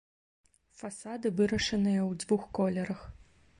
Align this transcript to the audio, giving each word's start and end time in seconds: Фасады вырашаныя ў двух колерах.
Фасады 0.79 1.31
вырашаныя 1.41 2.01
ў 2.09 2.25
двух 2.25 2.49
колерах. 2.59 3.07